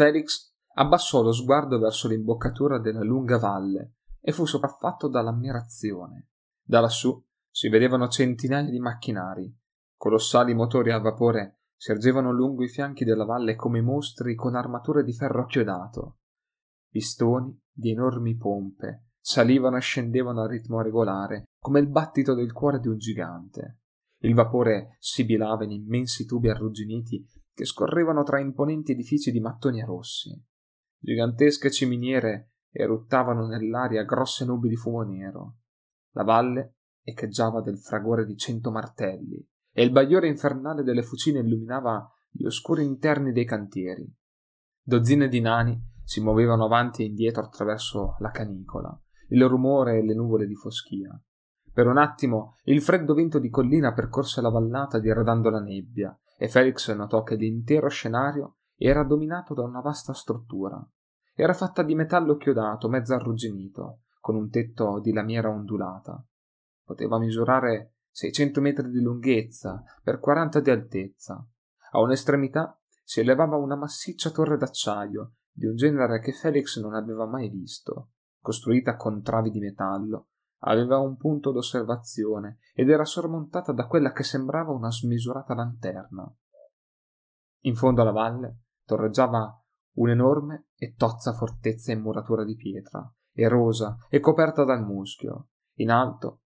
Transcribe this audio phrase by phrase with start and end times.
[0.00, 6.30] Felix abbassò lo sguardo verso l'imboccatura della lunga valle e fu sopraffatto dall'ammirazione.
[6.62, 9.54] Da lassù si vedevano centinaia di macchinari,
[9.98, 15.04] colossali motori a vapore si ergevano lungo i fianchi della valle come mostri con armature
[15.04, 16.20] di ferro chiodato.
[16.88, 22.80] Pistoni di enormi pompe salivano e scendevano a ritmo regolare, come il battito del cuore
[22.80, 23.80] di un gigante.
[24.20, 27.22] Il vapore sibilava in immensi tubi arrugginiti
[27.60, 30.30] che scorrevano tra imponenti edifici di mattoni rossi.
[30.98, 35.56] Gigantesche ciminiere eruttavano nell'aria grosse nubi di fumo nero.
[36.12, 42.10] La valle echeggiava del fragore di cento martelli e il bagliore infernale delle fucine illuminava
[42.30, 44.10] gli oscuri interni dei cantieri.
[44.80, 50.14] Dozzine di nani si muovevano avanti e indietro attraverso la canicola, il rumore e le
[50.14, 51.10] nuvole di foschia.
[51.70, 56.48] Per un attimo il freddo vento di collina percorse la vallata diradando la nebbia e
[56.48, 60.82] Felix notò che l'intero scenario era dominato da una vasta struttura.
[61.34, 66.24] Era fatta di metallo chiodato, mezzo arrugginito, con un tetto di lamiera ondulata.
[66.82, 71.46] Poteva misurare 600 metri di lunghezza per 40 di altezza.
[71.90, 77.26] A un'estremità si elevava una massiccia torre d'acciaio di un genere che Felix non aveva
[77.26, 80.29] mai visto, costruita con travi di metallo,
[80.60, 86.32] aveva un punto d'osservazione ed era sormontata da quella che sembrava una smisurata lanterna.
[87.64, 89.62] In fondo alla valle torreggiava
[89.96, 95.48] un'enorme e tozza fortezza in muratura di pietra, erosa e coperta dal muschio.
[95.80, 96.42] In alto,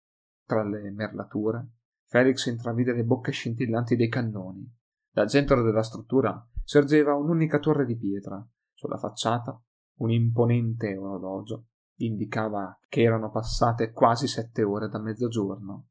[0.46, 1.70] tra le merlature,
[2.06, 4.70] Felix intravide le bocche scintillanti dei cannoni.
[5.10, 8.46] Dal centro della struttura sorgeva un'unica torre di pietra.
[8.74, 9.62] Sulla facciata
[10.00, 11.68] un imponente orologio
[12.06, 15.88] indicava che erano passate quasi sette ore da mezzogiorno.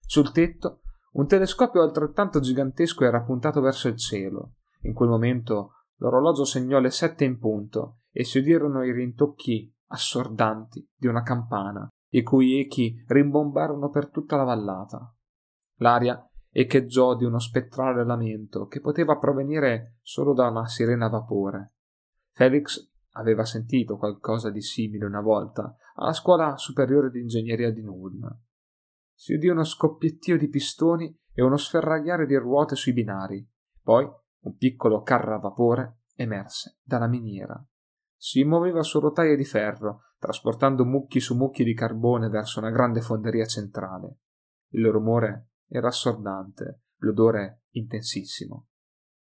[0.00, 0.80] Sul tetto
[1.12, 4.54] un telescopio altrettanto gigantesco era puntato verso il cielo.
[4.82, 10.86] In quel momento l'orologio segnò le sette in punto e si udirono i rintocchi assordanti
[10.96, 15.14] di una campana, i cui echi rimbombarono per tutta la vallata.
[15.76, 21.74] L'aria echeggiò di uno spettrale lamento che poteva provenire solo da una sirena a vapore.
[22.32, 28.28] Felix aveva sentito qualcosa di simile una volta alla scuola superiore di ingegneria di Nulm.
[29.14, 33.46] Si udì uno scoppiettio di pistoni e uno sferragliare di ruote sui binari.
[33.82, 34.08] Poi
[34.40, 37.64] un piccolo carro a vapore emerse dalla miniera.
[38.16, 43.00] Si muoveva su rotaie di ferro, trasportando mucchi su mucchi di carbone verso una grande
[43.00, 44.18] fonderia centrale.
[44.68, 48.68] Il rumore era assordante, l'odore intensissimo.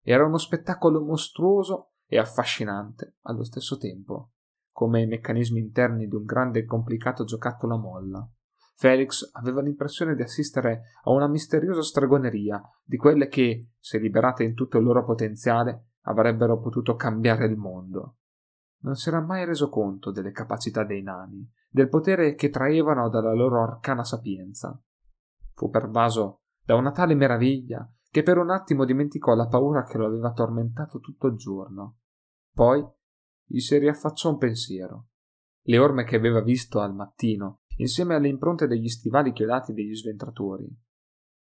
[0.03, 4.35] Era uno spettacolo mostruoso e affascinante allo stesso tempo,
[4.71, 8.31] come i meccanismi interni di un grande e complicato giocattolo a molla.
[8.77, 14.55] Felix aveva l'impressione di assistere a una misteriosa stregoneria di quelle che, se liberate in
[14.55, 18.19] tutto il loro potenziale, avrebbero potuto cambiare il mondo.
[18.83, 23.35] Non si era mai reso conto delle capacità dei nani, del potere che traevano dalla
[23.35, 24.81] loro arcana sapienza.
[25.55, 30.07] Fu pervaso da una tale meraviglia che per un attimo dimenticò la paura che lo
[30.07, 31.97] aveva tormentato tutto il giorno.
[32.55, 32.87] Poi
[33.45, 35.09] gli si riaffacciò un pensiero.
[35.63, 40.73] Le orme che aveva visto al mattino, insieme alle impronte degli stivali chiodati degli sventratori.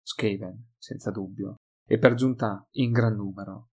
[0.01, 1.57] Skaven, senza dubbio,
[1.87, 3.69] e per giunta in gran numero.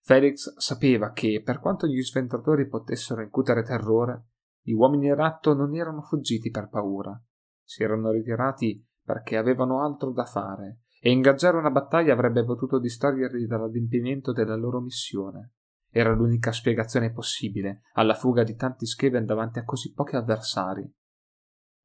[0.00, 6.02] Felix sapeva che, per quanto gli sventratori potessero incutere terrore, gli uomini ratto non erano
[6.02, 7.20] fuggiti per paura,
[7.62, 13.46] si erano ritirati perché avevano altro da fare e ingaggiare una battaglia avrebbe potuto distoglierli
[13.46, 15.54] dall'adempimento della loro missione.
[15.94, 20.90] Era l'unica spiegazione possibile alla fuga di tanti Skaven davanti a così pochi avversari.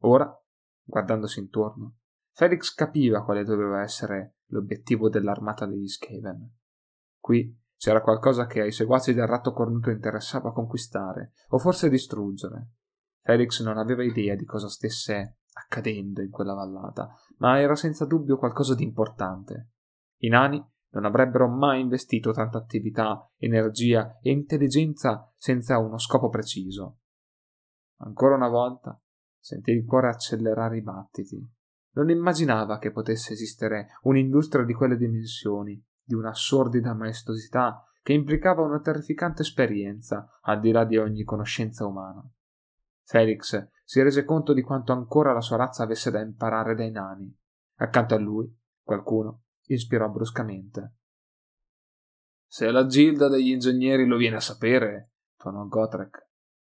[0.03, 0.33] Ora,
[0.81, 1.97] guardandosi intorno,
[2.31, 6.53] Felix capiva quale doveva essere l'obiettivo dell'armata degli Skaven.
[7.19, 12.69] Qui c'era qualcosa che ai seguaci del ratto cornuto interessava conquistare, o forse distruggere.
[13.21, 18.37] Felix non aveva idea di cosa stesse accadendo in quella vallata, ma era senza dubbio
[18.37, 19.71] qualcosa di importante.
[20.19, 20.65] I nani
[20.97, 27.01] non avrebbero mai investito tanta attività, energia e intelligenza senza uno scopo preciso.
[27.97, 28.99] Ancora una volta
[29.37, 31.39] sentì il cuore accelerare i battiti.
[31.91, 38.63] Non immaginava che potesse esistere un'industria di quelle dimensioni, di una sordida maestosità che implicava
[38.63, 42.27] una terrificante esperienza al di là di ogni conoscenza umana.
[43.03, 47.31] Felix si rese conto di quanto ancora la sua razza avesse da imparare dai nani.
[47.75, 48.51] Accanto a lui,
[48.81, 50.96] qualcuno ispirò bruscamente.
[52.49, 56.29] Se la gilda degli ingegneri lo viene a sapere, tuonò Gotrek,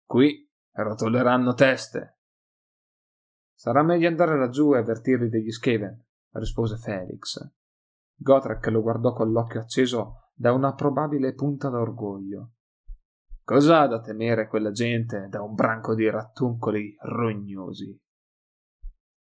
[0.05, 2.19] qui rotoleranno teste.
[3.53, 7.39] Sarà meglio andare laggiù e avvertirli degli Skaven, rispose Felix.
[8.15, 12.51] Gotrek lo guardò con l'occhio acceso da una probabile punta d'orgoglio.
[13.43, 17.99] Cos'ha da temere quella gente da un branco di rattuncoli rognosi?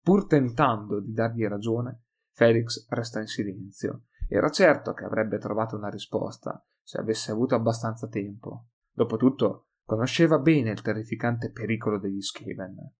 [0.03, 2.03] Pur tentando di dargli ragione,
[2.33, 4.03] Felix resta in silenzio.
[4.33, 8.67] Era certo che avrebbe trovato una risposta se avesse avuto abbastanza tempo.
[8.89, 12.93] Dopotutto, conosceva bene il terrificante pericolo degli Skaven.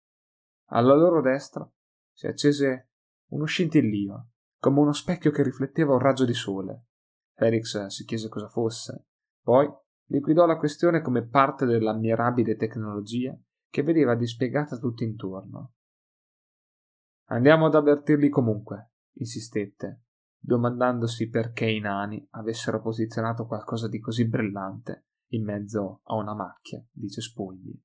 [0.72, 1.66] Alla loro destra
[2.12, 2.90] si accese
[3.28, 6.88] uno scintillio, come uno specchio che rifletteva un raggio di sole.
[7.34, 9.06] Felix si chiese cosa fosse,
[9.42, 9.74] poi
[10.08, 13.34] liquidò la questione come parte dell'ammirabile tecnologia
[13.70, 15.76] che vedeva dispiegata tutto intorno.
[17.30, 20.02] Andiamo ad avvertirli comunque, insistette,
[20.42, 26.84] domandandosi perché i nani avessero posizionato qualcosa di così brillante in mezzo a una macchia
[26.92, 27.80] di cespugli.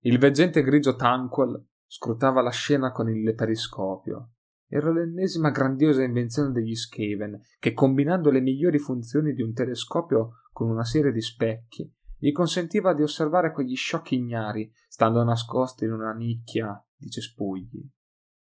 [0.00, 4.32] Il veggente grigio Tanquil scrutava la scena con il periscopio.
[4.66, 10.68] Era l'ennesima grandiosa invenzione degli Skaven, che combinando le migliori funzioni di un telescopio con
[10.68, 16.12] una serie di specchi, gli consentiva di osservare quegli sciocchi ignari, stando nascosti in una
[16.12, 17.82] nicchia di cespugli.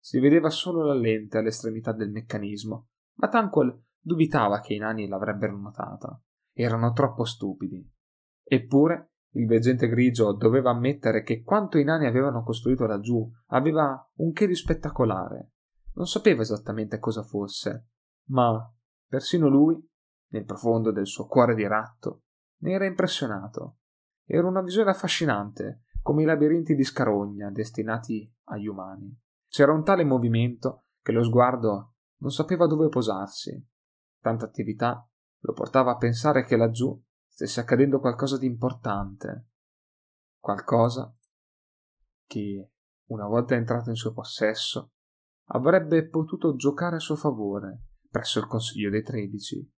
[0.03, 2.89] Si vedeva solo la lente all'estremità del meccanismo,
[3.19, 6.21] ma Tanquil dubitava che i nani l'avrebbero notata.
[6.51, 7.89] Erano troppo stupidi.
[8.43, 14.33] Eppure il veggente grigio doveva ammettere che quanto i nani avevano costruito laggiù aveva un
[14.33, 15.51] che di spettacolare.
[15.93, 17.87] Non sapeva esattamente cosa fosse,
[18.25, 18.59] ma
[19.07, 19.81] persino lui,
[20.31, 22.23] nel profondo del suo cuore di ratto,
[22.57, 23.77] ne era impressionato.
[24.25, 29.17] Era una visione affascinante, come i labirinti di scarogna destinati agli umani.
[29.53, 33.63] C'era un tale movimento che lo sguardo non sapeva dove posarsi.
[34.19, 35.07] Tanta attività
[35.41, 39.49] lo portava a pensare che laggiù stesse accadendo qualcosa di importante.
[40.39, 41.15] Qualcosa
[42.25, 42.71] che,
[43.09, 44.93] una volta entrato in suo possesso,
[45.49, 49.71] avrebbe potuto giocare a suo favore presso il Consiglio dei Tredici.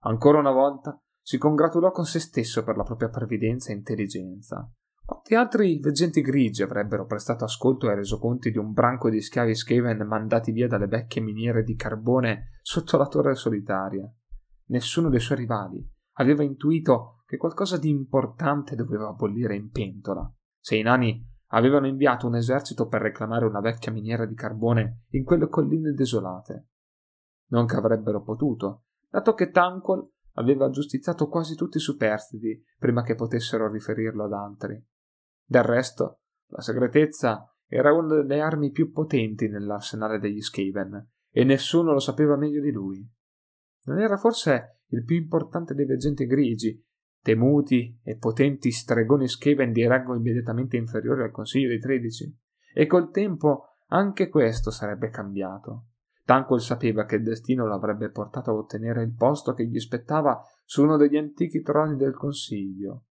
[0.00, 4.68] Ancora una volta si congratulò con se stesso per la propria previdenza e intelligenza.
[5.10, 10.06] Quanti altri veggenti grigi avrebbero prestato ascolto ai resoconti di un branco di schiavi Skaven
[10.06, 14.08] mandati via dalle vecchie miniere di carbone sotto la torre solitaria?
[14.66, 15.84] Nessuno dei suoi rivali
[16.18, 20.32] aveva intuito che qualcosa di importante doveva bollire in pentola.
[20.60, 25.24] Se i nani avevano inviato un esercito per reclamare una vecchia miniera di carbone in
[25.24, 26.68] quelle colline desolate.
[27.48, 33.16] Non che avrebbero potuto, dato che Tanquil aveva giustiziato quasi tutti i superstiti prima che
[33.16, 34.84] potessero riferirlo ad altri.
[35.50, 36.20] Del resto,
[36.50, 42.36] la segretezza era una delle armi più potenti nell'arsenale degli Skaven, e nessuno lo sapeva
[42.36, 43.04] meglio di lui.
[43.86, 46.80] Non era forse il più importante dei veggenti grigi,
[47.20, 52.32] temuti e potenti stregoni Skaven di rango immediatamente inferiore al Consiglio dei Tredici?
[52.72, 55.86] E col tempo anche questo sarebbe cambiato.
[56.24, 60.84] Tanquil sapeva che il destino l'avrebbe portato a ottenere il posto che gli spettava su
[60.84, 63.06] uno degli antichi troni del Consiglio.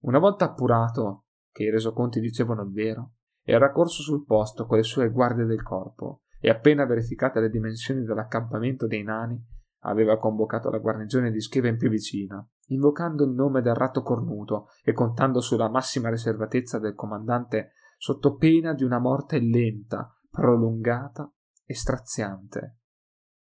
[0.00, 1.22] Una volta appurato
[1.56, 3.12] che i resoconti dicevano il vero,
[3.42, 8.04] era corso sul posto con le sue guardie del corpo e appena verificate le dimensioni
[8.04, 9.42] dell'accampamento dei nani,
[9.84, 14.92] aveva convocato la guarnigione di Scheven più vicina, invocando il nome del ratto cornuto e
[14.92, 21.32] contando sulla massima riservatezza del comandante sotto pena di una morte lenta, prolungata
[21.64, 22.80] e straziante.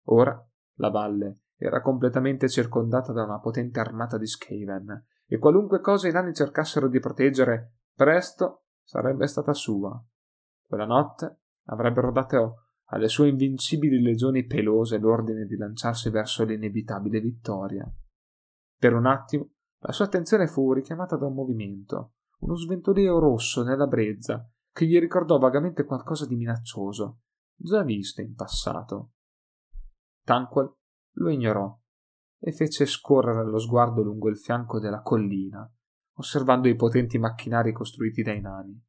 [0.06, 0.36] Ora
[0.78, 6.12] la valle era completamente circondata da una potente armata di Skaven, e qualunque cosa i
[6.12, 10.02] nani cercassero di proteggere presto sarebbe stata sua.
[10.66, 17.86] Quella notte avrebbero dato alle sue invincibili legioni pelose l'ordine di lanciarsi verso l'inevitabile vittoria.
[18.78, 23.86] Per un attimo la sua attenzione fu richiamata da un movimento, uno sventolio rosso nella
[23.86, 27.20] brezza, che gli ricordò vagamente qualcosa di minaccioso,
[27.54, 29.12] già visto in passato.
[30.24, 30.74] Tanquil
[31.16, 31.78] lo ignorò
[32.40, 35.70] e fece scorrere lo sguardo lungo il fianco della collina,
[36.20, 38.80] osservando i potenti macchinari costruiti dai nani.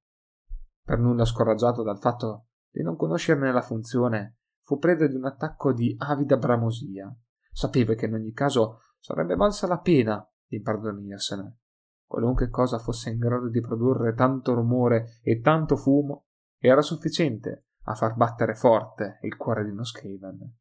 [0.83, 5.73] Per nulla scoraggiato dal fatto di non conoscerne la funzione, fu preda di un attacco
[5.73, 7.13] di avida bramosia.
[7.53, 11.59] Sapeva che in ogni caso sarebbe valsa la pena di impadronirsene.
[12.05, 16.27] Qualunque cosa fosse in grado di produrre tanto rumore e tanto fumo
[16.59, 20.57] era sufficiente a far battere forte il cuore di uno Skaven.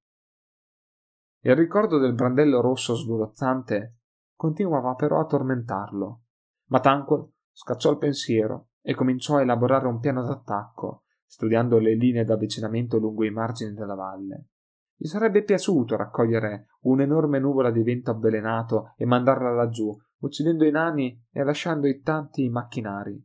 [1.41, 4.01] Il ricordo del brandello rosso svolozzante
[4.35, 6.23] continuava però a tormentarlo
[6.69, 12.23] ma Tanquil scacciò il pensiero e cominciò a elaborare un piano d'attacco, studiando le linee
[12.23, 14.47] d'avvicinamento lungo i margini della valle.
[14.95, 21.21] Gli sarebbe piaciuto raccogliere un'enorme nuvola di vento avvelenato e mandarla laggiù, uccidendo i nani
[21.31, 23.23] e lasciando i tanti macchinari.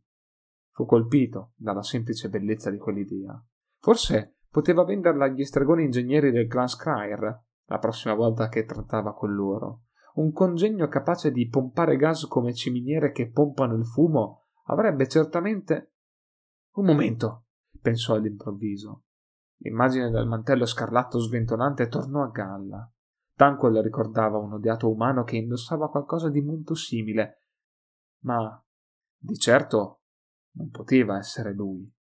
[0.71, 3.43] Fu colpito dalla semplice bellezza di quell'idea.
[3.79, 9.35] Forse poteva venderla agli stregoni ingegneri del clan Scryer la prossima volta che trattava con
[9.35, 9.85] loro,
[10.15, 15.95] un congegno capace di pompare gas come ciminiere che pompano il fumo, avrebbe certamente.
[16.75, 17.47] Un momento,
[17.81, 19.05] pensò all'improvviso.
[19.59, 22.89] L'immagine del mantello scarlatto sventolante tornò a galla.
[23.37, 27.47] Tanquil ricordava un odiato umano che indossava qualcosa di molto simile,
[28.21, 28.63] ma
[29.17, 30.03] di certo
[30.53, 31.91] non poteva essere lui.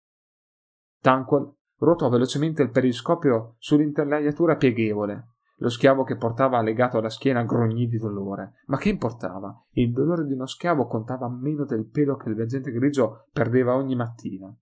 [1.00, 5.33] Tanquil ruotò velocemente il periscopio sull'intelaiatura pieghevole.
[5.58, 8.54] Lo schiavo che portava legato alla schiena grugnì di dolore.
[8.66, 9.66] Ma che importava?
[9.70, 13.94] Il dolore di uno schiavo contava meno del pelo che il veggente grigio perdeva ogni
[13.94, 14.54] mattina.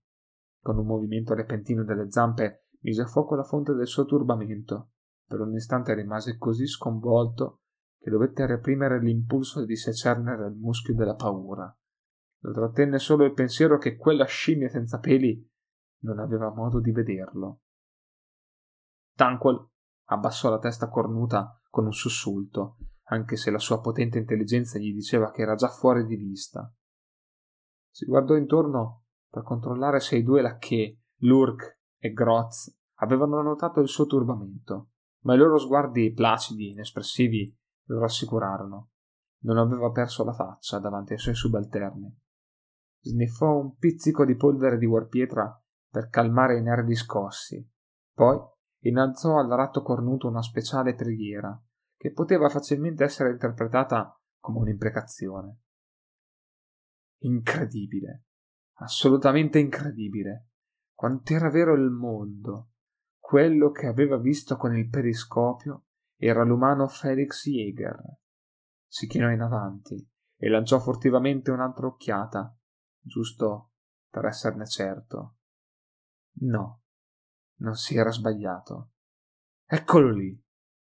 [0.61, 4.89] Con un movimento repentino delle zampe mise a fuoco la fonte del suo turbamento
[5.25, 7.61] per un istante rimase così sconvolto
[7.99, 11.75] che dovette reprimere l'impulso di secernere il muschio della paura.
[12.39, 15.49] Lo trattenne solo il pensiero che quella scimmia senza peli
[16.01, 17.61] non aveva modo di vederlo.
[19.15, 19.69] Tanquil
[20.05, 25.31] abbassò la testa cornuta con un sussulto, anche se la sua potente intelligenza gli diceva
[25.31, 26.73] che era già fuori di vista.
[27.89, 33.87] Si guardò intorno per controllare se i due lacchè, Lurk e Groz, avevano notato il
[33.87, 34.89] suo turbamento
[35.23, 37.55] ma i loro sguardi placidi, inespressivi,
[37.87, 38.91] lo rassicurarono.
[39.43, 42.13] Non aveva perso la faccia davanti ai suoi subalterni.
[43.01, 47.69] Sniffò un pizzico di polvere di warpietra per calmare i nervi scossi.
[48.13, 48.39] Poi
[48.83, 51.61] innalzò al ratto cornuto una speciale preghiera,
[51.95, 55.59] che poteva facilmente essere interpretata come un'imprecazione.
[57.19, 58.25] Incredibile,
[58.79, 60.49] assolutamente incredibile.
[60.93, 62.71] Quant'era vero il mondo,
[63.17, 65.85] quello che aveva visto con il periscopio
[66.17, 67.99] era l'umano Felix Jäger.
[68.85, 72.55] Si chinò in avanti e lanciò furtivamente un'altra occhiata,
[72.99, 73.71] giusto
[74.09, 75.37] per esserne certo.
[76.41, 76.82] No,
[77.57, 78.91] non si era sbagliato.
[79.65, 80.39] Eccolo lì,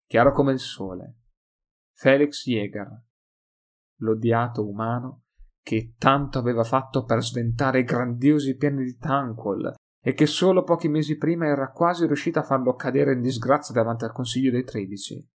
[0.06, 1.18] chiaro come il sole.
[1.94, 3.04] Felix Jäger,
[3.98, 5.24] l'odiato umano
[5.62, 10.88] che tanto aveva fatto per sventare i grandiosi piani di Tanquil e che solo pochi
[10.88, 15.30] mesi prima era quasi riuscita a farlo cadere in disgrazia davanti al Consiglio dei Tredici.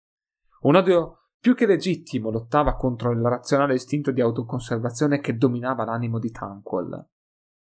[0.61, 6.19] Un odio più che legittimo lottava contro il razionale istinto di autoconservazione che dominava l'animo
[6.19, 7.09] di Tanquil.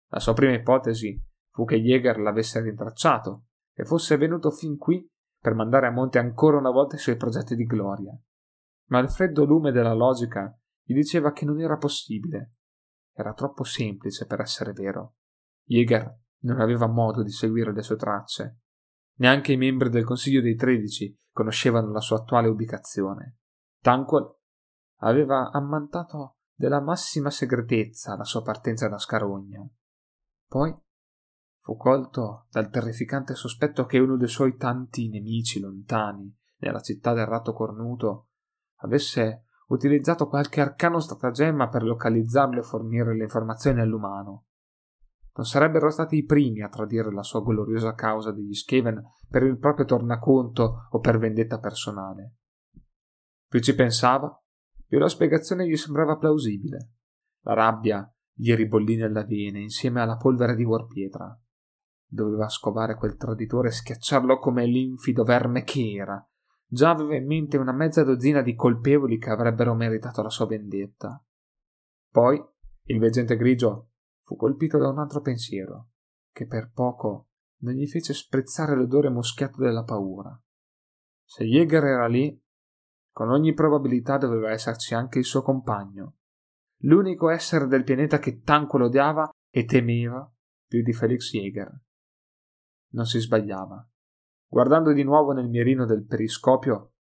[0.07, 1.21] La sua prima ipotesi
[1.55, 5.09] fu che Jäger l'avesse rintracciato e fosse venuto fin qui
[5.39, 8.11] per mandare a monte ancora una volta i suoi progetti di gloria.
[8.89, 12.55] Ma il freddo lume della logica gli diceva che non era possibile.
[13.13, 15.15] Era troppo semplice per essere vero.
[15.63, 18.59] Jäger non aveva modo di seguire le sue tracce.
[19.19, 23.37] Neanche i membri del Consiglio dei Tredici conoscevano la sua attuale ubicazione.
[23.79, 24.29] Tanquil
[25.03, 29.65] aveva ammantato della massima segretezza la sua partenza da Scarogna.
[30.49, 30.83] Poi
[31.65, 37.25] fu colto dal terrificante sospetto che uno dei suoi tanti nemici lontani nella città del
[37.25, 38.27] ratto cornuto
[38.81, 44.45] avesse utilizzato qualche arcano stratagemma per localizzarlo e fornire le informazioni all'umano
[45.37, 49.57] non sarebbero stati i primi a tradire la sua gloriosa causa degli Skaven per il
[49.57, 52.35] proprio tornaconto o per vendetta personale.
[53.49, 54.39] Più ci pensava,
[54.87, 56.91] più la spiegazione gli sembrava plausibile.
[57.41, 61.37] La rabbia gli ribollì nella vene insieme alla polvere di Warpietra.
[62.07, 66.25] Doveva scovare quel traditore e schiacciarlo come l'infido verme che era.
[66.67, 71.23] Già aveva in mente una mezza dozzina di colpevoli che avrebbero meritato la sua vendetta.
[72.09, 72.43] Poi
[72.83, 73.91] il veggente grigio
[74.23, 75.89] fu colpito da un altro pensiero,
[76.31, 80.39] che per poco non gli fece sprezzare l'odore moschiato della paura.
[81.23, 82.39] Se Jäger era lì,
[83.11, 86.17] con ogni probabilità doveva esserci anche il suo compagno,
[86.83, 90.29] l'unico essere del pianeta che tanto lo odiava e temeva
[90.67, 91.83] più di Felix Jäger.
[92.95, 93.85] Non si sbagliava.
[94.47, 96.93] Guardando di nuovo nel mirino del periscopio,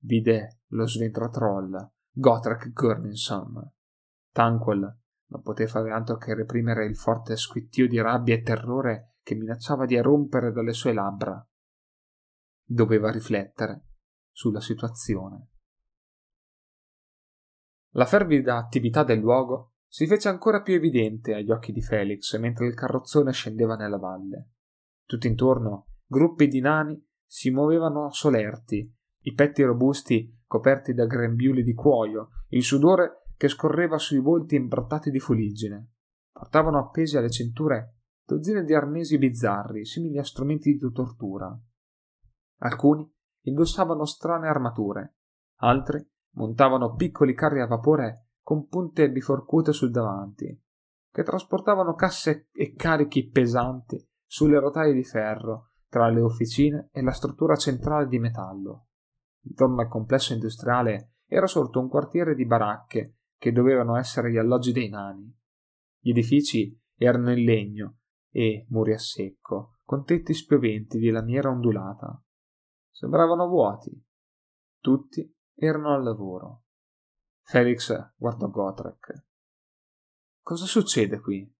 [0.00, 3.72] vide lo sventratroll Gotrek Gurninson.
[4.30, 9.34] Tanquil non poté fare altro che reprimere il forte squittio di rabbia e terrore che
[9.34, 11.42] minacciava di erompere dalle sue labbra.
[12.62, 13.84] Doveva riflettere
[14.30, 15.48] sulla situazione.
[17.92, 22.66] La fervida attività del luogo si fece ancora più evidente agli occhi di Felix mentre
[22.66, 24.50] il carrozzone scendeva nella valle.
[25.08, 32.28] Tutt'intorno gruppi di nani si muovevano solerti, i petti robusti coperti da grembiuli di cuoio,
[32.48, 35.92] il sudore che scorreva sui volti imbrattati di fuliggine.
[36.30, 41.58] Portavano appesi alle cinture dozzine di arnesi bizzarri, simili a strumenti di tortura.
[42.58, 43.10] Alcuni
[43.44, 45.16] indossavano strane armature,
[45.60, 50.62] altri montavano piccoli carri a vapore con punte biforcute sul davanti,
[51.10, 57.12] che trasportavano casse e carichi pesanti sulle rotaie di ferro tra le officine e la
[57.12, 58.88] struttura centrale di metallo.
[59.44, 64.72] Intorno al complesso industriale era sorto un quartiere di baracche che dovevano essere gli alloggi
[64.72, 65.34] dei nani.
[65.98, 67.98] Gli edifici erano in legno
[68.30, 72.22] e muri a secco, con tetti spioventi di lamiera ondulata.
[72.90, 73.90] Sembravano vuoti.
[74.78, 76.64] Tutti erano al lavoro.
[77.42, 79.24] Felix guardò Gotrek.
[80.42, 81.50] Cosa succede qui?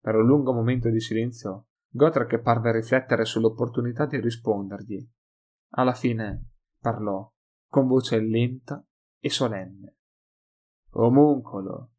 [0.00, 5.08] Per un lungo momento di silenzio, Gotrek parve riflettere sull'opportunità di rispondergli.
[5.72, 7.30] Alla fine parlò
[7.68, 8.84] con voce lenta
[9.18, 9.96] e solenne.
[10.90, 11.90] Omuncolo,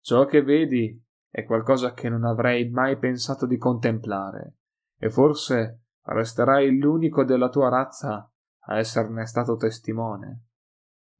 [0.00, 4.56] ciò che vedi è qualcosa che non avrei mai pensato di contemplare,
[4.98, 8.30] e forse resterai l'unico della tua razza
[8.66, 10.44] a esserne stato testimone.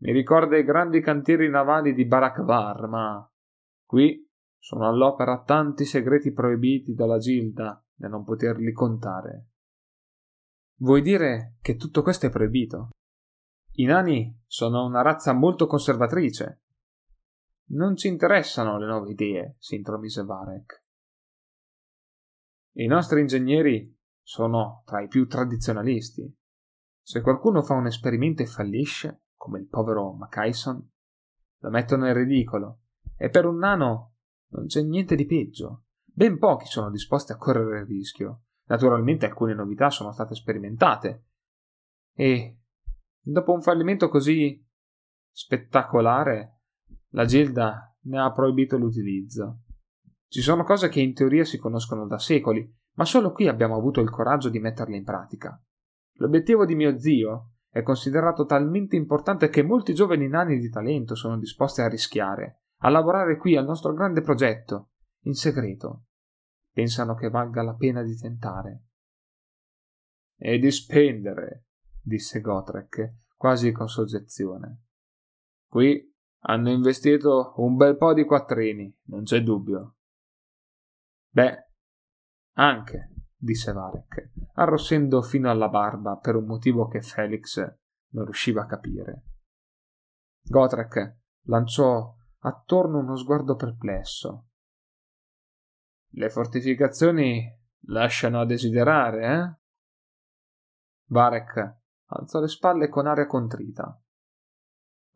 [0.02, 3.31] Mi ricorda i grandi cantieri navali di Barakvar, ma
[3.85, 4.26] qui
[4.59, 9.49] sono all'opera tanti segreti proibiti dalla Gilda da non poterli contare.
[10.77, 12.91] Vuoi dire che tutto questo è proibito?
[13.77, 16.63] I nani sono una razza molto conservatrice.
[17.67, 20.83] Non ci interessano le nuove idee, si intromise Varek.
[22.77, 26.37] I nostri ingegneri sono tra i più tradizionalisti.
[27.01, 30.91] Se qualcuno fa un esperimento e fallisce, come il povero Macaison,
[31.59, 32.81] lo mettono in ridicolo,
[33.17, 34.15] e per un nano
[34.49, 35.84] non c'è niente di peggio.
[36.16, 38.42] Ben pochi sono disposti a correre il rischio.
[38.66, 41.25] Naturalmente alcune novità sono state sperimentate.
[42.14, 42.61] E
[43.21, 44.64] dopo un fallimento così
[45.33, 46.61] spettacolare,
[47.09, 49.62] la Gilda ne ha proibito l'utilizzo.
[50.28, 54.00] Ci sono cose che in teoria si conoscono da secoli, ma solo qui abbiamo avuto
[54.00, 55.61] il coraggio di metterle in pratica.
[56.18, 61.37] L'obiettivo di mio zio è considerato talmente importante che molti giovani nani di talento sono
[61.38, 64.90] disposti a rischiare, a lavorare qui al nostro grande progetto,
[65.25, 66.07] in segreto.
[66.73, 68.85] Pensano che valga la pena di tentare.
[70.37, 71.66] E di spendere,
[72.00, 74.83] disse Gotrek, quasi con soggezione.
[75.69, 76.12] Qui
[76.47, 79.97] hanno investito un bel po' di quattrini, non c'è dubbio.
[81.28, 81.68] Beh,
[82.57, 87.59] anche, disse Varek, arrossendo fino alla barba per un motivo che Felix
[88.12, 89.25] non riusciva a capire.
[90.42, 94.49] Gotrek lanciò attorno uno sguardo perplesso.
[96.16, 97.44] Le fortificazioni
[97.87, 99.62] lasciano a desiderare, eh?
[101.07, 104.00] Varek alzò le spalle con aria contrita.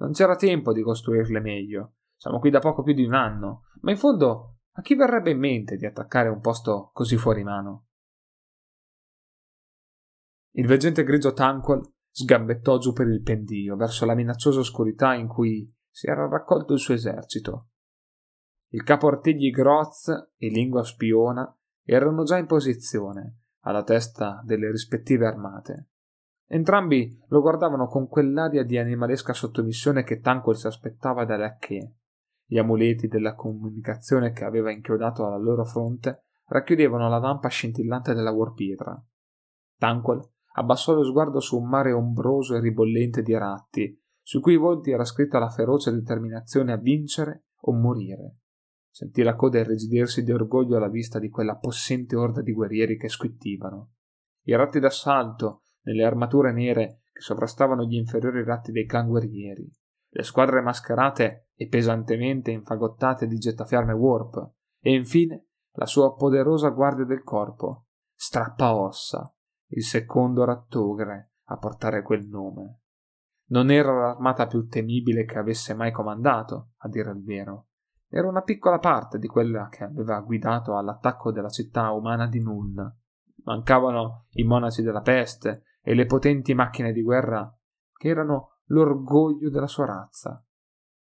[0.01, 1.95] Non c'era tempo di costruirle meglio.
[2.17, 5.39] Siamo qui da poco più di un anno, ma in fondo a chi verrebbe in
[5.39, 7.87] mente di attaccare un posto così fuori mano?
[10.57, 11.81] Il veggente grigio Tanquil
[12.11, 16.81] sgambettò giù per il pendio verso la minacciosa oscurità in cui si era raccolto il
[16.81, 17.69] suo esercito.
[18.71, 21.51] Il capo artigli Groz e Lingua Spiona
[21.85, 25.89] erano già in posizione, alla testa delle rispettive armate.
[26.47, 31.95] Entrambi lo guardavano con quell'aria di animalesca sottomissione che Tanquil si aspettava da Lacché.
[32.45, 38.33] Gli amuleti della comunicazione che aveva inchiodato alla loro fronte racchiudevano la vampa scintillante della
[38.33, 39.03] Warpietra.
[39.79, 40.21] Tanquil
[40.55, 45.05] abbassò lo sguardo su un mare ombroso e ribollente di ratti sui cui volti era
[45.05, 48.37] scritta la feroce determinazione a vincere o morire.
[48.99, 53.09] Sentì la coda irrigidirsi di orgoglio alla vista di quella possente orda di guerrieri che
[53.09, 53.93] squittivano.
[54.43, 59.73] I ratti d'assalto, nelle armature nere che sovrastavano gli inferiori ratti dei clan guerrieri,
[60.09, 67.05] le squadre mascherate e pesantemente infagottate di gettafiarme Warp, e infine la sua poderosa guardia
[67.05, 69.33] del corpo, Strappaossa,
[69.75, 72.81] il secondo rattogre a portare quel nome.
[73.51, 77.68] Non era l'armata più temibile che avesse mai comandato, a dire il vero.
[78.11, 82.75] Era una piccola parte di quella che aveva guidato all'attacco della città umana di Null.
[83.45, 87.55] Mancavano i monaci della peste e le potenti macchine di guerra
[87.93, 90.43] che erano l'orgoglio della sua razza.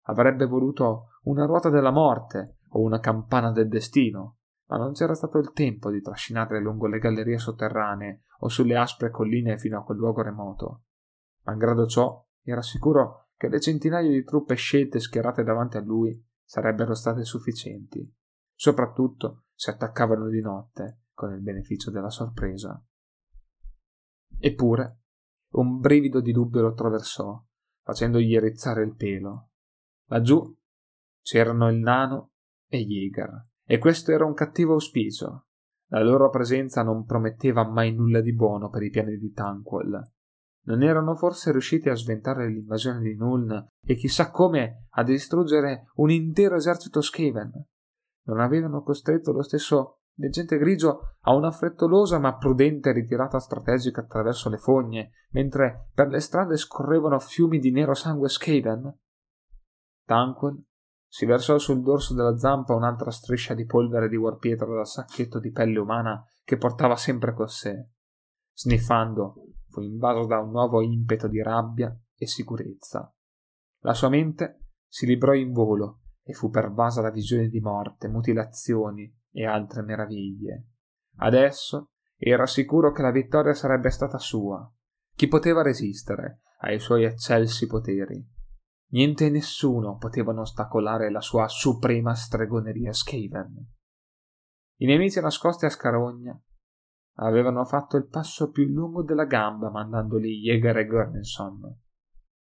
[0.03, 5.37] Avrebbe voluto una ruota della morte o una campana del destino, ma non c'era stato
[5.37, 9.97] il tempo di trascinarle lungo le gallerie sotterranee o sulle aspre colline fino a quel
[9.97, 10.83] luogo remoto.
[11.43, 16.95] Malgrado ciò, era sicuro che le centinaia di truppe scelte schierate davanti a lui sarebbero
[16.95, 18.09] state sufficienti,
[18.55, 22.81] soprattutto se attaccavano di notte con il beneficio della sorpresa.
[24.39, 25.01] Eppure,
[25.55, 27.43] un brivido di dubbio lo attraversò,
[27.83, 29.49] facendogli rizzare il pelo.
[30.05, 30.57] Laggiù
[31.21, 32.31] c'erano il nano
[32.69, 35.47] e Jäger, e questo era un cattivo auspicio.
[35.87, 39.99] La loro presenza non prometteva mai nulla di buono per i piani di Tanquil.
[40.67, 43.51] Non erano forse riusciti a sventare l'invasione di Nuln
[43.85, 47.51] e chissà come a distruggere un intero esercito Skaven?
[48.23, 54.49] Non avevano costretto lo stesso Veggente grigio ha una frettolosa ma prudente ritirata strategica attraverso
[54.49, 58.97] le fogne, mentre per le strade scorrevano fiumi di nero sangue Skaven?
[60.05, 60.65] Tanquil
[61.07, 65.51] si versò sul dorso della zampa un'altra striscia di polvere di warpietra dal sacchetto di
[65.51, 67.89] pelle umana che portava sempre con sé.
[68.53, 69.46] Sniffando,
[69.77, 73.13] fu invaso da un nuovo impeto di rabbia e sicurezza.
[73.81, 79.15] La sua mente si librò in volo e fu pervasa da visioni di morte, mutilazioni
[79.31, 80.69] e altre meraviglie.
[81.17, 84.67] Adesso era sicuro che la vittoria sarebbe stata sua.
[85.15, 88.27] Chi poteva resistere ai suoi eccelsi poteri?
[88.89, 93.73] Niente e nessuno potevano ostacolare la sua suprema stregoneria Skaven.
[94.79, 96.39] I nemici nascosti a Scarogna
[97.19, 101.79] avevano fatto il passo più lungo della gamba mandando lì Jäger e Gurnison.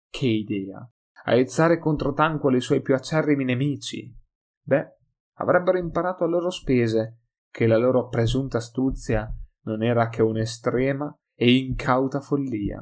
[0.08, 0.88] Che idea!
[1.24, 4.14] Aizzare contro Tanquil i suoi più acerrimi nemici!
[4.62, 4.96] Beh,
[5.38, 7.18] avrebbero imparato a loro spese
[7.50, 9.32] che la loro presunta astuzia
[9.64, 12.80] non era che un'estrema e incauta follia.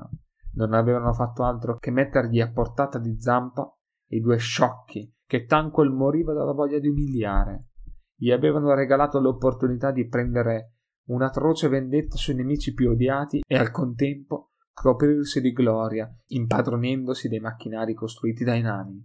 [0.55, 3.73] Non avevano fatto altro che mettergli a portata di zampa
[4.11, 7.67] i due sciocchi che Tanquil moriva dalla voglia di umiliare.
[8.15, 10.78] Gli avevano regalato l'opportunità di prendere
[11.09, 17.95] un'atroce vendetta sui nemici più odiati e al contempo coprirsi di gloria, impadronendosi dei macchinari
[17.95, 19.05] costruiti dai nani.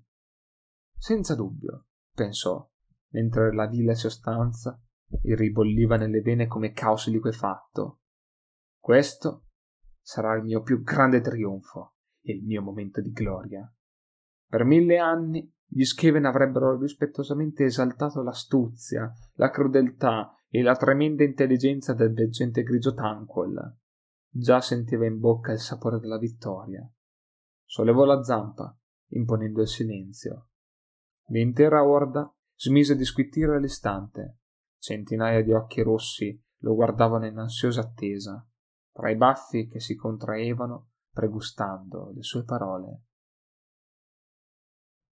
[0.95, 2.69] Senza dubbio, pensò,
[3.09, 4.79] mentre la vile sostanza
[5.21, 8.01] gli ribolliva nelle vene come caos liquefatto.
[8.79, 9.45] Questo
[10.01, 13.71] sarà il mio più grande trionfo e il mio momento di gloria.
[14.45, 21.95] Per mille anni gli Skeven avrebbero rispettosamente esaltato l'astuzia, la crudeltà e la tremenda intelligenza
[21.95, 23.75] del veggente grigio Tanquil.
[24.29, 26.87] Già sentiva in bocca il sapore della vittoria.
[27.65, 28.77] Sollevò la zampa,
[29.13, 30.49] imponendo il silenzio.
[31.29, 34.41] L'intera orda smise di squittire all'istante.
[34.77, 38.47] Centinaia di occhi rossi lo guardavano in ansiosa attesa,
[38.91, 43.05] tra i baffi che si contraevano, pregustando le sue parole.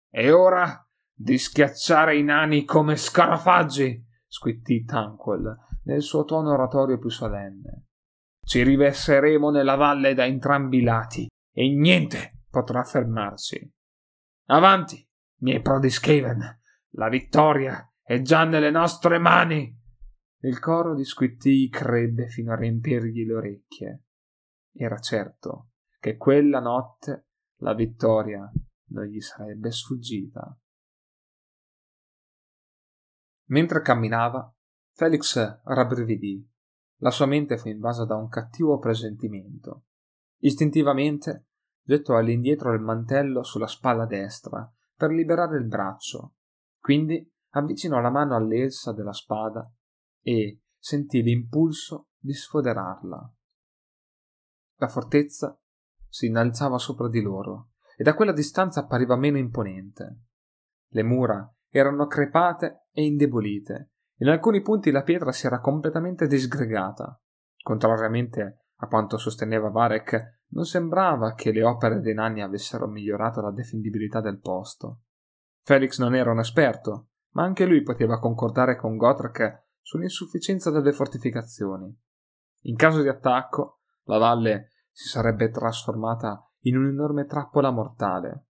[0.09, 4.06] E ora di schiacciare i nani come scarafaggi!
[4.37, 7.87] Squittì Tanquil nel suo tono oratorio più solenne.
[8.45, 13.73] Ci riverseremo nella valle da entrambi i lati e niente potrà fermarci.
[14.49, 15.09] Avanti,
[15.41, 19.75] miei prodi Skaven, la vittoria è già nelle nostre mani.
[20.43, 24.05] Il coro di squittii crebbe fino a riempirgli le orecchie.
[24.71, 27.29] Era certo che quella notte
[27.61, 28.49] la vittoria
[28.91, 30.57] non gli sarebbe sfuggita.
[33.47, 34.53] Mentre camminava,
[34.93, 36.45] Felix rabbrividì.
[37.01, 39.85] La sua mente fu invasa da un cattivo presentimento.
[40.39, 41.49] Istintivamente
[41.83, 46.35] gettò all'indietro il mantello sulla spalla destra per liberare il braccio.
[46.81, 49.71] Quindi avvicinò la mano all'elsa della spada
[50.23, 53.35] e sentì l'impulso di sfoderarla.
[54.79, 55.59] La fortezza
[56.09, 60.23] si innalzava sopra di loro e da quella distanza appariva meno imponente.
[60.89, 63.91] Le mura erano crepate e indebolite.
[64.21, 67.21] In alcuni punti la pietra si era completamente disgregata.
[67.63, 73.51] Contrariamente a quanto sosteneva Varek, non sembrava che le opere dei nani avessero migliorato la
[73.51, 75.03] defendibilità del posto.
[75.63, 81.95] Felix non era un esperto, ma anche lui poteva concordare con Gotrek sull'insufficienza delle fortificazioni.
[82.63, 88.47] In caso di attacco, la valle si sarebbe trasformata in un'enorme trappola mortale.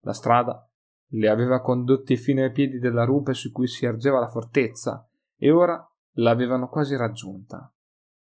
[0.00, 0.68] La strada
[1.14, 5.50] li aveva condotti fino ai piedi della rupe su cui si ergeva la fortezza, e
[5.50, 5.80] ora
[6.14, 7.72] l'avevano quasi raggiunta.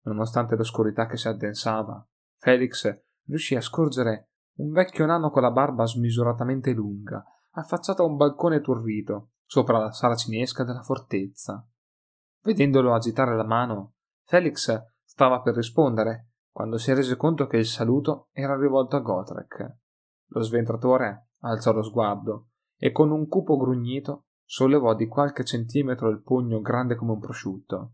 [0.04, 2.06] Nonostante l'oscurità che si addensava,
[2.38, 8.18] Felix riuscì a scorgere un vecchio nano con la barba smisuratamente lunga, affacciato a un
[8.18, 11.68] balcone turrito, sopra la sala cinesca della fortezza.
[12.44, 13.96] Vedendolo agitare la mano,
[14.26, 14.72] Felix
[15.04, 19.78] stava per rispondere, quando si rese conto che il saluto era rivolto a Gotrek.
[20.28, 26.22] Lo sventratore alzò lo sguardo e con un cupo grugnito sollevò di qualche centimetro il
[26.22, 27.94] pugno grande come un prosciutto.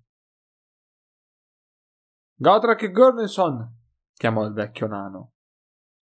[2.35, 3.79] Godric Gurnison!
[4.13, 5.33] chiamò il vecchio nano.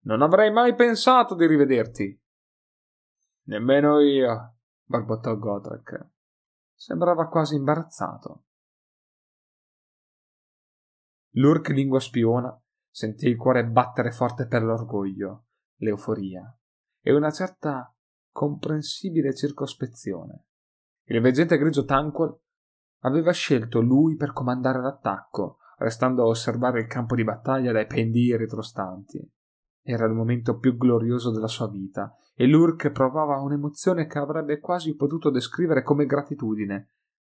[0.04, 2.20] Non avrei mai pensato di rivederti.
[3.44, 6.10] Nemmeno io, barbottò Godric.
[6.74, 8.44] Sembrava quasi imbarazzato.
[11.36, 12.54] L'urk lingua spiona
[12.90, 16.54] sentì il cuore battere forte per l'orgoglio, l'euforia
[17.00, 17.91] e una certa
[18.32, 20.46] comprensibile circospezione.
[21.04, 22.34] Il veggente grigio Tanquil
[23.00, 28.36] aveva scelto lui per comandare l'attacco, restando a osservare il campo di battaglia dai pendii
[28.36, 29.30] retrostanti.
[29.82, 34.94] Era il momento più glorioso della sua vita, e Lurk provava un'emozione che avrebbe quasi
[34.94, 36.88] potuto descrivere come gratitudine.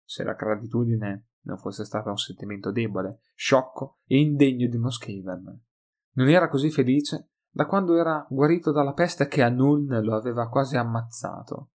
[0.08, 5.60] se la gratitudine non fosse stata un sentimento debole, sciocco e indegno di uno Skaven.
[6.12, 10.48] Non era così felice da quando era guarito dalla peste che a Nuln lo aveva
[10.48, 11.70] quasi ammazzato.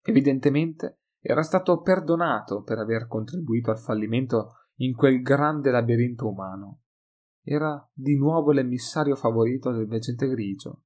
[0.00, 6.84] Evidentemente era stato perdonato per aver contribuito al fallimento in quel grande labirinto umano.
[7.42, 10.84] Era di nuovo l'emissario favorito del veggente grigio.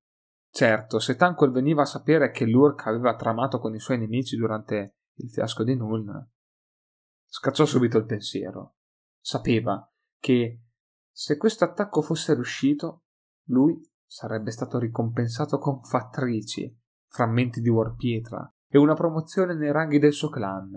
[0.50, 4.96] Certo, se Tankol veniva a sapere che Lurk aveva tramato con i suoi nemici durante
[5.18, 6.28] il fiasco di Nuln,
[7.24, 8.78] scacciò subito il pensiero.
[9.20, 10.64] Sapeva che
[11.08, 13.04] se questo attacco fosse riuscito,
[13.50, 13.80] lui
[14.10, 20.30] sarebbe stato ricompensato con fattrici, frammenti di warpietra e una promozione nei ranghi del suo
[20.30, 20.72] clan,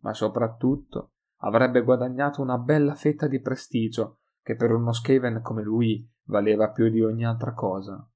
[0.00, 6.08] ma soprattutto avrebbe guadagnato una bella fetta di prestigio che per uno Skaven come lui
[6.26, 8.08] valeva più di ogni altra cosa.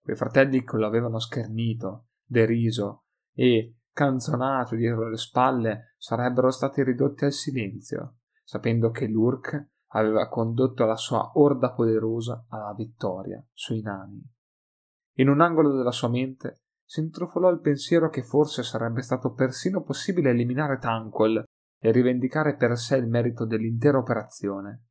[0.00, 7.24] Quei fratelli che lo avevano schernito, deriso e canzonato dietro le spalle sarebbero stati ridotti
[7.24, 14.22] al silenzio, sapendo che Lurk aveva condotto la sua orda poderosa alla vittoria sui nani.
[15.16, 19.82] In un angolo della sua mente si intrufolò il pensiero che forse sarebbe stato persino
[19.82, 21.42] possibile eliminare Tanquil
[21.78, 24.84] e rivendicare per sé il merito dell'intera operazione.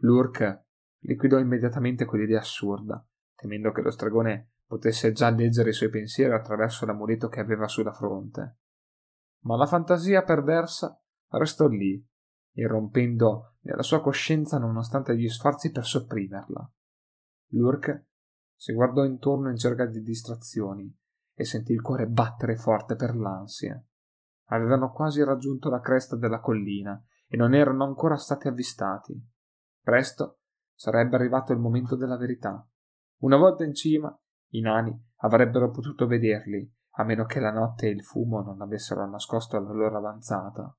[0.00, 0.64] Lurk
[1.00, 6.84] liquidò immediatamente quell'idea assurda, temendo che lo stregone potesse già leggere i suoi pensieri attraverso
[6.84, 8.58] l'amuleto che aveva sulla fronte.
[9.44, 12.04] Ma la fantasia perversa restò lì,
[12.60, 16.70] irrompendo nella sua coscienza nonostante gli sforzi per sopprimerla.
[17.52, 18.06] Lurk
[18.54, 20.92] si guardò intorno in cerca di distrazioni
[21.34, 23.82] e sentì il cuore battere forte per l'ansia.
[24.50, 29.14] Avevano quasi raggiunto la cresta della collina e non erano ancora stati avvistati.
[29.80, 30.40] Presto
[30.74, 32.66] sarebbe arrivato il momento della verità.
[33.18, 34.16] Una volta in cima,
[34.52, 39.08] i nani avrebbero potuto vederli, a meno che la notte e il fumo non avessero
[39.08, 40.76] nascosto la loro avanzata.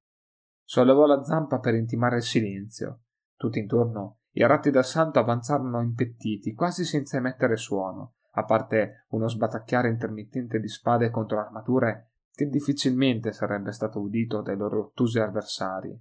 [0.70, 3.06] Sollevò la zampa per intimare il silenzio.
[3.36, 9.90] Tutti intorno i ratti d'assalto avanzarono impettiti, quasi senza emettere suono, a parte uno sbatacchiare
[9.90, 16.00] intermittente di spade contro armature che difficilmente sarebbe stato udito dai loro ottusi avversari.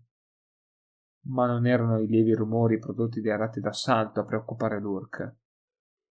[1.29, 5.35] Ma non erano i lievi rumori prodotti dai ratti d'assalto a preoccupare Lurk.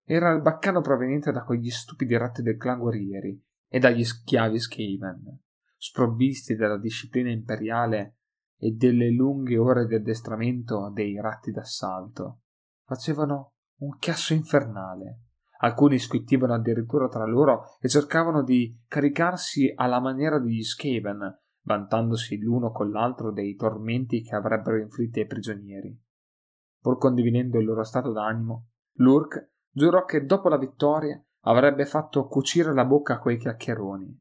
[0.04, 5.42] Era il baccano proveniente da quegli stupidi ratti del clan guerrieri e dagli schiavi Skaven,
[5.78, 8.14] sprovvisti della disciplina imperiale
[8.58, 12.42] e delle lunghe ore di addestramento dei ratti d'assalto.
[12.86, 15.22] Facevano un chiasso infernale.
[15.60, 22.72] Alcuni squittivano addirittura tra loro e cercavano di caricarsi alla maniera degli Skaven, vantandosi l'uno
[22.72, 26.00] con l'altro dei tormenti che avrebbero inflitti ai prigionieri.
[26.80, 28.68] Pur condividendo il loro stato d'animo,
[29.00, 34.20] Lurk giurò che dopo la vittoria avrebbe fatto cucire la bocca a quei chiacchieroni.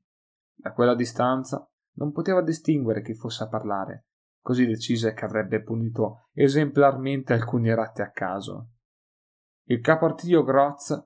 [0.55, 4.06] Da quella distanza non poteva distinguere chi fosse a parlare,
[4.47, 8.75] così decise che avrebbe punito esemplarmente alcuni ratti a caso.
[9.65, 10.97] Il capo artiglio Groz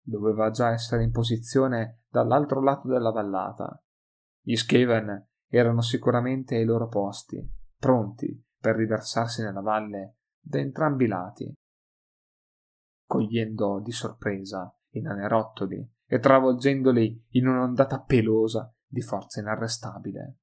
[0.00, 3.84] doveva già essere in posizione dall'altro lato della vallata.
[4.40, 7.38] Gli Skaven erano sicuramente ai loro posti,
[7.78, 11.54] pronti per riversarsi nella valle da entrambi i lati
[13.04, 20.38] cogliendo di sorpresa i nanerottoli e travolgendoli in un'ondata pelosa di forza inarrestabile.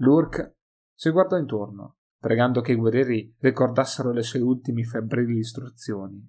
[0.00, 0.56] Lurk
[0.96, 6.26] si guardò intorno, pregando che i guerrieri ricordassero le sue ultime febbrili istruzioni.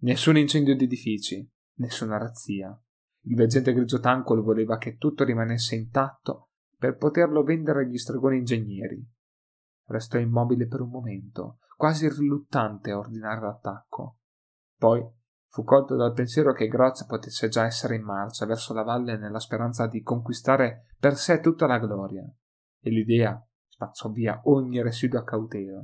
[0.00, 2.76] Nessun incendio di edifici, nessuna razzia.
[3.24, 9.06] Il veggente grigio Tancol voleva che tutto rimanesse intatto per poterlo vendere agli stregoni ingegneri.
[9.86, 14.18] Restò immobile per un momento, quasi riluttante a ordinare l'attacco.
[14.76, 15.06] Poi
[15.46, 19.40] fu colto dal pensiero che Groz potesse già essere in marcia verso la valle nella
[19.40, 22.24] speranza di conquistare per sé tutta la gloria,
[22.80, 23.40] e l'idea
[23.80, 25.82] spazzò via ogni residua cautela.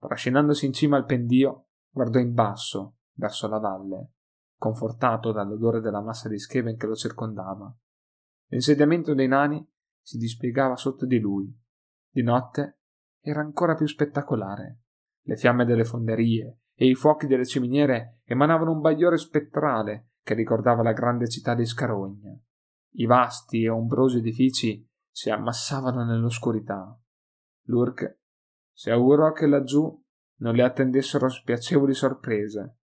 [0.00, 4.14] Trascinandosi in cima al pendio, guardò in basso, verso la valle,
[4.58, 7.72] confortato dall'odore della massa di scheven che lo circondava.
[8.48, 9.64] L'insediamento dei nani
[10.00, 11.56] si dispiegava sotto di lui.
[12.10, 12.80] Di notte
[13.20, 14.80] era ancora più spettacolare.
[15.22, 20.82] Le fiamme delle fonderie, e i fuochi delle ciminiere emanavano un bagliore spettrale che ricordava
[20.82, 22.36] la grande città di Scarogna.
[22.94, 26.98] I vasti e ombrosi edifici si ammassavano nell'oscurità.
[27.64, 28.18] Lurk
[28.72, 30.02] si augurò che laggiù
[30.40, 32.78] non le attendessero spiacevoli sorprese,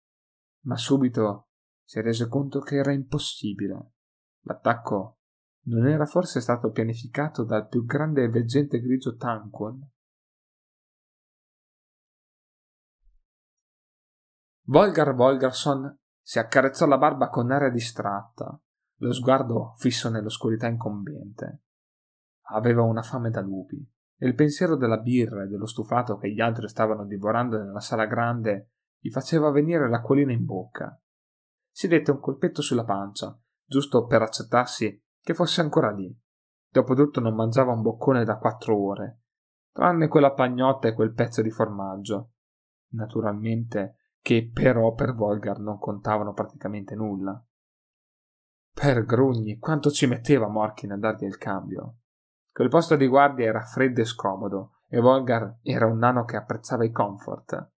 [0.65, 1.49] ma subito
[1.85, 3.93] si rese conto che era impossibile.
[4.45, 5.19] L'attacco
[5.65, 9.91] non era forse stato pianificato dal più grande e veggente grigio Tanquon?
[14.65, 18.59] Volgar Volgarson si accarezzò la barba con aria distratta,
[18.97, 21.65] lo sguardo fisso nell'oscurità incombente.
[22.47, 23.87] Aveva una fame da lupi
[24.23, 28.07] e il pensiero della birra e dello stufato che gli altri stavano divorando nella sala
[28.07, 30.97] grande gli faceva venire l'acquolina in bocca.
[31.69, 36.17] Si dette un colpetto sulla pancia, giusto per accettarsi che fosse ancora lì.
[36.69, 39.23] Dopotutto non mangiava un boccone da quattro ore,
[39.73, 42.35] tranne quella pagnotta e quel pezzo di formaggio.
[42.93, 47.45] Naturalmente che però per Volgar non contavano praticamente nulla.
[48.73, 51.97] Per grugni, quanto ci metteva Morkin a dargli il cambio?
[52.53, 56.85] Quel posto di guardia era freddo e scomodo, e Volgar era un nano che apprezzava
[56.85, 57.71] i comfort.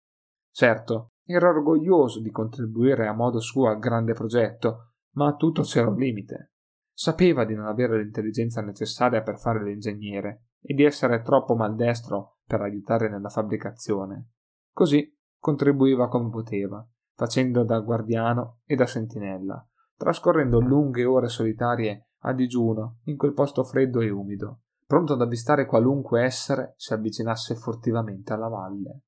[0.51, 5.89] Certo, era orgoglioso di contribuire a modo suo al grande progetto, ma a tutto c'era
[5.89, 6.53] un limite.
[6.91, 12.61] Sapeva di non avere l'intelligenza necessaria per fare l'ingegnere e di essere troppo maldestro per
[12.61, 14.31] aiutare nella fabbricazione.
[14.71, 16.83] Così contribuiva come poteva,
[17.15, 23.63] facendo da guardiano e da sentinella, trascorrendo lunghe ore solitarie a digiuno in quel posto
[23.63, 29.01] freddo e umido, pronto ad avvistare qualunque essere si avvicinasse furtivamente alla valle.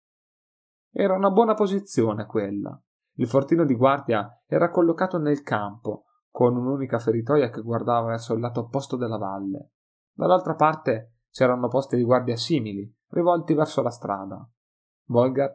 [0.91, 2.79] Era una buona posizione quella.
[3.17, 8.41] Il fortino di guardia era collocato nel campo, con un'unica feritoia che guardava verso il
[8.41, 9.71] lato opposto della valle.
[10.13, 14.49] Dall'altra parte c'erano posti di guardia simili, rivolti verso la strada.
[15.07, 15.53] Volgar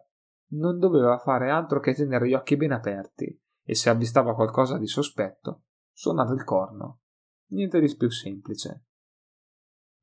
[0.53, 4.87] non doveva fare altro che tenere gli occhi ben aperti e se avvistava qualcosa di
[4.87, 7.01] sospetto, suonava il corno.
[7.50, 8.84] Niente di più semplice.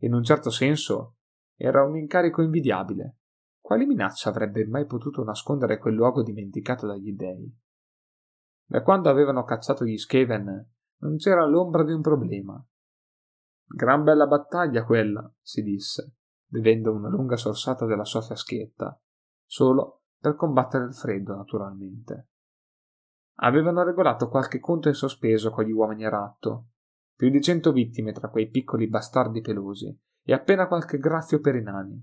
[0.01, 1.17] In un certo senso
[1.55, 3.17] era un incarico invidiabile.
[3.59, 7.53] Quale minaccia avrebbe mai potuto nascondere quel luogo dimenticato dagli dei?
[8.65, 12.65] Da quando avevano cacciato gli Skaven non c'era l'ombra di un problema.
[13.65, 19.01] Gran bella battaglia quella, si disse, bevendo una lunga sorsata della sua fiaschetta,
[19.45, 22.29] solo per combattere il freddo, naturalmente.
[23.39, 26.69] Avevano regolato qualche conto in sospeso con gli uomini a ratto,
[27.17, 31.63] più di cento vittime tra quei piccoli bastardi pelosi e appena qualche graffio per i
[31.63, 31.99] nani.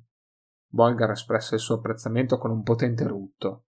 [0.73, 3.67] Volgar espresse il suo apprezzamento con un potente rutto.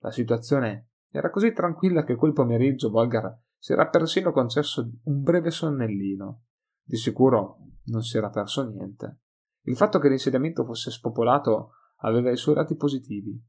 [0.00, 5.52] La situazione era così tranquilla che quel pomeriggio Volgar si era persino concesso un breve
[5.52, 6.42] sonnellino.
[6.82, 9.20] Di sicuro non si era perso niente.
[9.62, 13.40] Il fatto che l'insediamento fosse spopolato aveva i suoi lati positivi.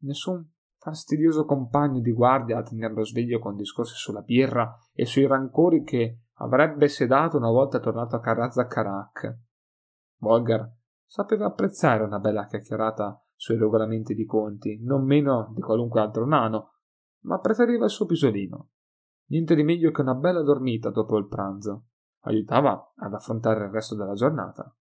[0.00, 5.82] Nessun fastidioso compagno di guardia a tenerlo sveglio con discorsi sulla birra e sui rancori
[5.82, 9.38] che avrebbe sedato una volta tornato a Karazakarak.
[10.18, 10.70] Volgar
[11.04, 16.74] sapeva apprezzare una bella chiacchierata sui regolamenti di conti, non meno di qualunque altro nano,
[17.22, 18.70] ma preferiva il suo pisolino.
[19.28, 21.86] Niente di meglio che una bella dormita dopo il pranzo.
[22.22, 24.74] Aiutava ad affrontare il resto della giornata.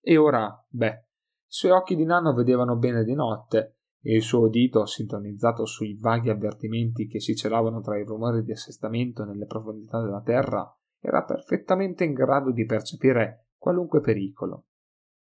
[0.00, 1.04] E ora, beh, i
[1.46, 6.28] suoi occhi di nano vedevano bene di notte e il suo udito, sintonizzato sui vaghi
[6.28, 12.04] avvertimenti che si celavano tra i rumori di assestamento nelle profondità della terra, era perfettamente
[12.04, 14.66] in grado di percepire qualunque pericolo.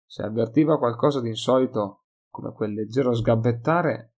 [0.06, 4.14] Se avvertiva qualcosa di insolito, come quel leggero sgabbettare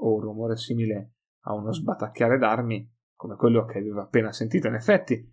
[0.00, 4.74] o un rumore simile a uno sbatacchiare d'armi, come quello che aveva appena sentito, in
[4.74, 5.32] effetti,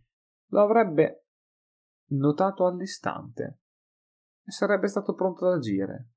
[0.49, 1.25] lo avrebbe
[2.11, 3.61] notato all'istante
[4.43, 6.09] e sarebbe stato pronto ad agire.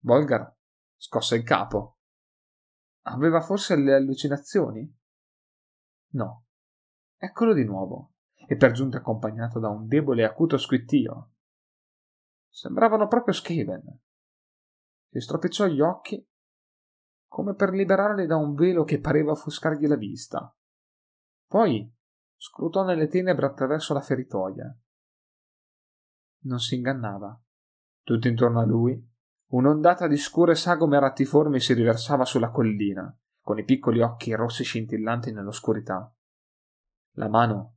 [0.00, 0.57] Volgar
[0.98, 2.00] scosse il capo.
[3.02, 4.94] Aveva forse le allucinazioni?
[6.10, 6.44] No.
[7.16, 11.32] Eccolo di nuovo, e per giunta accompagnato da un debole e acuto squittio.
[12.48, 14.00] Sembravano proprio Skaven.
[15.10, 16.26] Si stropicciò gli occhi
[17.26, 20.54] come per liberarli da un velo che pareva offuscargli la vista.
[21.46, 21.94] Poi
[22.36, 24.76] scrutò nelle tenebre attraverso la feritoia.
[26.40, 27.40] Non si ingannava.
[28.02, 29.07] Tutto intorno a lui
[29.50, 35.32] Un'ondata di scure sagome rattiformi si riversava sulla collina, con i piccoli occhi rossi scintillanti
[35.32, 36.12] nell'oscurità.
[37.12, 37.76] La mano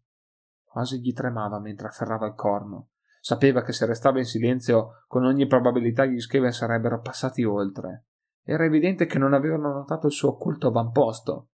[0.71, 2.91] quasi gli tremava mentre afferrava il corno.
[3.19, 8.05] Sapeva che se restava in silenzio, con ogni probabilità gli Skaven sarebbero passati oltre.
[8.41, 11.49] Era evidente che non avevano notato il suo occulto avamposto.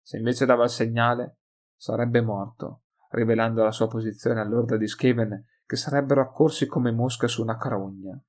[0.00, 1.38] Se invece dava il segnale,
[1.76, 7.42] sarebbe morto, rivelando la sua posizione all'orda di Skaven che sarebbero accorsi come mosche su
[7.42, 8.20] una carogna.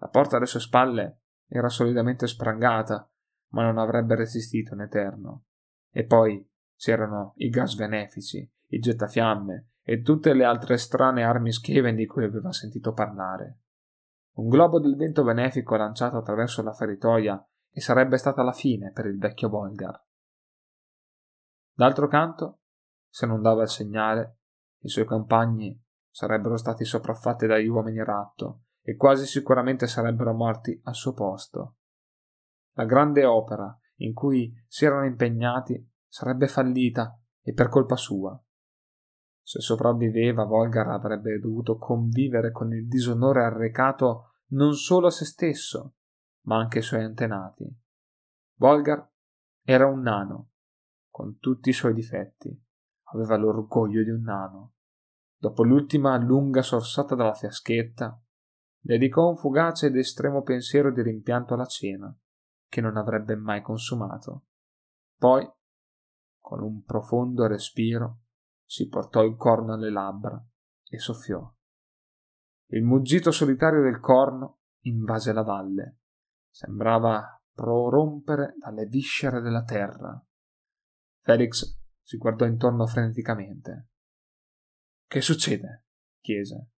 [0.00, 3.08] La porta alle sue spalle era solidamente sprangata,
[3.48, 5.44] ma non avrebbe resistito in eterno.
[5.90, 6.46] E poi
[6.76, 12.24] c'erano i gas benefici, i gettafiamme e tutte le altre strane armi scheven di cui
[12.24, 13.58] aveva sentito parlare.
[14.36, 19.06] Un globo del vento benefico lanciato attraverso la feritoia e sarebbe stata la fine per
[19.06, 20.02] il vecchio Volgar.
[21.74, 22.60] D'altro canto,
[23.08, 24.38] se non dava il segnale,
[24.82, 25.78] i suoi compagni
[26.08, 31.76] sarebbero stati sopraffatti dagli uomini ratto e quasi sicuramente sarebbero morti al suo posto.
[32.72, 38.40] La grande opera in cui si erano impegnati sarebbe fallita e per colpa sua.
[39.42, 45.96] Se sopravviveva, Volgar avrebbe dovuto convivere con il disonore arrecato non solo a se stesso,
[46.42, 47.68] ma anche ai suoi antenati.
[48.54, 49.08] Volgar
[49.62, 50.50] era un nano,
[51.08, 52.56] con tutti i suoi difetti.
[53.12, 54.74] Aveva l'orgoglio di un nano.
[55.36, 58.22] Dopo l'ultima lunga sorsata dalla fiaschetta,
[58.80, 62.14] dedicò un fugace ed estremo pensiero di rimpianto alla cena,
[62.68, 64.46] che non avrebbe mai consumato.
[65.16, 65.48] Poi,
[66.38, 68.22] con un profondo respiro,
[68.64, 70.42] si portò il corno alle labbra
[70.88, 71.52] e soffiò.
[72.72, 75.98] Il muggito solitario del corno invase la valle.
[76.48, 80.24] Sembrava prorompere dalle viscere della terra.
[81.20, 83.88] Felix si guardò intorno freneticamente.
[85.06, 85.84] Che succede?
[86.20, 86.70] chiese.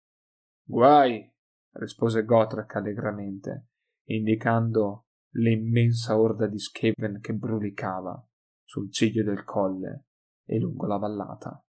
[0.63, 1.32] Guai,
[1.73, 3.69] rispose Gotrek allegramente,
[4.09, 8.23] indicando l'immensa orda di Skaven che brulicava
[8.63, 10.07] sul ciglio del colle
[10.45, 11.65] e lungo la vallata.